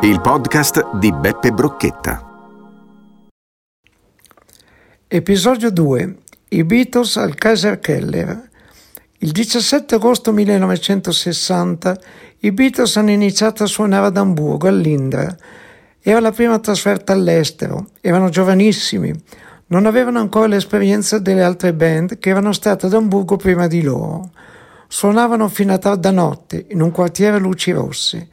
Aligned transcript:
Il 0.00 0.20
podcast 0.22 0.96
di 0.96 1.12
Beppe 1.12 1.52
Brocchetta. 1.52 2.22
Episodio 5.06 5.70
2. 5.70 6.16
I 6.48 6.64
Beatles 6.64 7.18
al 7.18 7.34
Kaiser 7.34 7.78
Keller. 7.78 8.48
Il 9.18 9.30
17 9.30 9.94
agosto 9.94 10.32
1960 10.32 11.98
i 12.38 12.50
Beatles 12.50 12.96
hanno 12.96 13.10
iniziato 13.10 13.64
a 13.64 13.66
suonare 13.66 14.06
ad 14.06 14.16
Amburgo, 14.16 14.68
all'Indra. 14.68 15.36
Era 16.00 16.20
la 16.20 16.32
prima 16.32 16.58
trasferta 16.58 17.12
all'estero, 17.12 17.90
erano 18.00 18.30
giovanissimi, 18.30 19.12
non 19.66 19.84
avevano 19.84 20.18
ancora 20.18 20.46
l'esperienza 20.46 21.18
delle 21.18 21.42
altre 21.42 21.74
band 21.74 22.18
che 22.18 22.30
erano 22.30 22.52
state 22.52 22.86
ad 22.86 22.94
Amburgo 22.94 23.36
prima 23.36 23.66
di 23.66 23.82
loro. 23.82 24.30
Suonavano 24.88 25.48
fino 25.48 25.72
a 25.72 25.78
tarda 25.78 26.10
notte 26.10 26.66
in 26.68 26.80
un 26.80 26.90
quartiere 26.90 27.36
a 27.36 27.40
luci 27.40 27.72
rosse. 27.72 28.28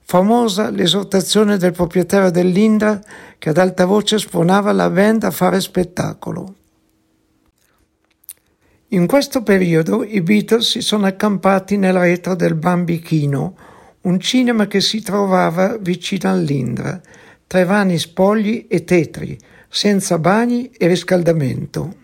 Famosa 0.00 0.68
l'esortazione 0.68 1.56
del 1.56 1.72
proprietario 1.72 2.30
dell'Indra 2.30 3.00
che 3.38 3.48
ad 3.48 3.58
alta 3.58 3.86
voce 3.86 4.18
spronava 4.18 4.72
la 4.72 4.90
band 4.90 5.24
a 5.24 5.30
fare 5.30 5.60
spettacolo. 5.60 6.54
In 8.88 9.06
questo 9.06 9.42
periodo 9.42 10.04
i 10.04 10.20
Beatles 10.20 10.68
si 10.68 10.80
sono 10.80 11.06
accampati 11.06 11.78
nel 11.78 11.94
retro 11.94 12.34
del 12.36 12.54
Bambichino, 12.54 13.56
un 14.02 14.20
cinema 14.20 14.66
che 14.66 14.80
si 14.80 15.02
trovava 15.02 15.78
vicino 15.78 16.30
all'Indra, 16.30 17.00
tre 17.46 17.64
vani 17.64 17.98
spogli 17.98 18.66
e 18.68 18.84
tetri, 18.84 19.36
senza 19.68 20.18
bagni 20.18 20.70
e 20.70 20.86
riscaldamento. 20.86 22.02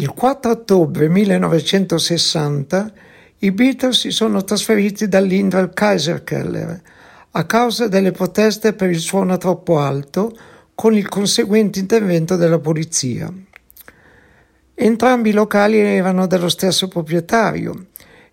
Il 0.00 0.14
4 0.14 0.52
ottobre 0.52 1.08
1960 1.08 2.92
i 3.38 3.50
Beatles 3.50 3.98
si 3.98 4.12
sono 4.12 4.44
trasferiti 4.44 5.08
dall'Indra 5.08 5.58
al 5.58 5.74
Kaiserkeller 5.74 6.80
a 7.32 7.44
causa 7.44 7.88
delle 7.88 8.12
proteste 8.12 8.74
per 8.74 8.90
il 8.90 9.00
suono 9.00 9.36
troppo 9.38 9.80
alto, 9.80 10.36
con 10.76 10.94
il 10.94 11.08
conseguente 11.08 11.80
intervento 11.80 12.36
della 12.36 12.60
polizia. 12.60 13.28
Entrambi 14.74 15.30
i 15.30 15.32
locali 15.32 15.78
erano 15.78 16.28
dello 16.28 16.48
stesso 16.48 16.86
proprietario 16.86 17.86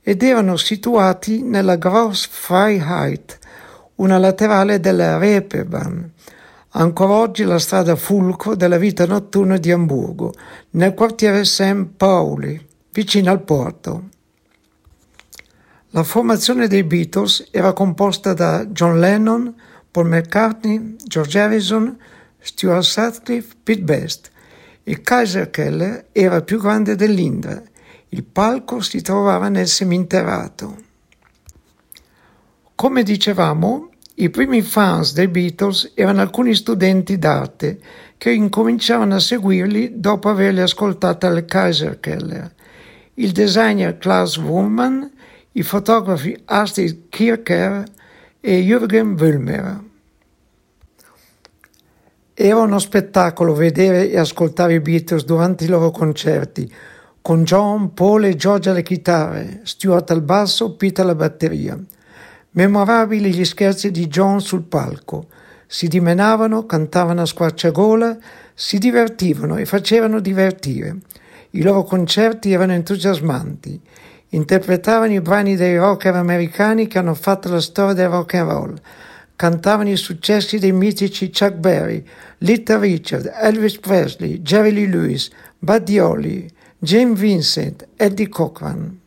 ed 0.03 0.21
erano 0.21 0.57
situati 0.57 1.41
nella 1.41 1.77
Gross 1.77 2.27
Freiheit, 2.27 3.39
una 3.95 4.19
laterale 4.19 4.79
della 4.79 5.17
Reeperbahn, 5.17 6.11
ancora 6.77 7.13
oggi 7.13 7.43
la 7.43 7.59
strada 7.59 7.95
fulcro 7.95 8.55
della 8.55 8.77
vita 8.77 9.05
notturna 9.05 9.57
di 9.57 9.71
Amburgo, 9.71 10.33
nel 10.71 10.93
quartiere 10.93 11.43
St. 11.45 11.85
Pauli, 11.97 12.63
vicino 12.91 13.31
al 13.31 13.43
porto. 13.43 14.09
La 15.89 16.03
formazione 16.03 16.67
dei 16.67 16.83
Beatles 16.83 17.47
era 17.51 17.73
composta 17.73 18.33
da 18.33 18.65
John 18.65 18.99
Lennon, 18.99 19.53
Paul 19.91 20.07
McCartney, 20.07 20.95
George 21.05 21.39
Harrison, 21.39 21.97
Stuart 22.39 22.83
Sutcliffe, 22.83 23.55
Pete 23.63 23.81
Best 23.81 24.33
il 24.87 25.01
Kaiser 25.01 25.49
Keller 25.49 26.09
era 26.11 26.43
più 26.43 26.59
grande 26.59 26.95
dell'Indra. 26.95 27.59
Il 28.09 28.23
palco 28.23 28.81
si 28.81 29.01
trovava 29.01 29.49
nel 29.49 29.67
seminterrato. 29.67 30.77
Come 32.75 33.01
dicevamo, 33.01 33.89
i 34.17 34.29
primi 34.29 34.61
fans 34.61 35.13
dei 35.13 35.27
Beatles 35.27 35.91
erano 35.93 36.21
alcuni 36.21 36.55
studenti 36.55 37.17
d'arte 37.17 37.79
che 38.17 38.31
incominciavano 38.31 39.15
a 39.15 39.19
seguirli 39.19 39.99
dopo 39.99 40.29
averli 40.29 40.61
ascoltati 40.61 41.25
al 41.25 41.43
Kaiser 41.43 41.99
Keller. 41.99 42.53
Il 43.15 43.31
designer 43.31 43.97
Klaus 43.97 44.37
Wurman, 44.37 45.11
i 45.51 45.63
fotografi 45.63 46.37
Astrid 46.45 47.09
Kircher 47.09 47.83
e 48.39 48.59
Jürgen 48.61 49.19
Wüllmer. 49.19 49.83
Era 52.33 52.59
uno 52.59 52.79
spettacolo 52.79 53.53
vedere 53.53 54.09
e 54.09 54.17
ascoltare 54.17 54.75
i 54.75 54.79
Beatles 54.79 55.25
durante 55.25 55.65
i 55.65 55.67
loro 55.67 55.91
concerti, 55.91 56.73
con 57.21 57.43
John, 57.43 57.93
Paul 57.93 58.25
e 58.25 58.35
George 58.35 58.69
alle 58.69 58.83
chitarre, 58.83 59.61
Stuart 59.63 60.11
al 60.11 60.21
basso, 60.21 60.75
Pete 60.75 61.01
alla 61.01 61.15
batteria. 61.15 61.77
Memorabili 62.55 63.33
gli 63.33 63.43
scherzi 63.43 63.91
di 63.91 64.07
John 64.07 64.39
sul 64.39 64.63
palco. 64.63 65.27
Si 65.67 65.87
dimenavano, 65.87 66.65
cantavano 66.65 67.21
a 67.21 67.25
squarciagola, 67.25 68.17
si 68.53 68.77
divertivano 68.77 69.57
e 69.57 69.65
facevano 69.65 70.21
divertire. 70.21 70.95
I 71.51 71.61
loro 71.61 71.83
concerti 71.83 72.53
erano 72.53 72.71
entusiasmanti. 72.71 73.79
Interpretavano 74.29 75.11
i 75.11 75.19
brani 75.21 75.57
dei 75.57 75.77
rocker 75.77 76.15
americani 76.15 76.87
che 76.87 76.97
hanno 76.97 77.13
fatto 77.13 77.49
la 77.49 77.59
storia 77.59 77.93
del 77.93 78.09
rock 78.09 78.33
and 78.35 78.49
roll 78.49 78.81
cantavano 79.35 79.89
i 79.89 79.97
successi 79.97 80.59
dei 80.59 80.71
mitici 80.71 81.29
Chuck 81.29 81.55
Berry, 81.55 82.03
Little 82.39 82.79
Richard, 82.79 83.31
Elvis 83.35 83.77
Presley, 83.79 84.41
Jerry 84.41 84.71
Lee 84.71 84.87
Lewis, 84.87 85.29
Buddy 85.59 85.99
Holly, 85.99 86.49
Jim 86.79 87.15
Vincent, 87.15 87.85
Eddie 87.97 88.29
Cochran. 88.29 88.99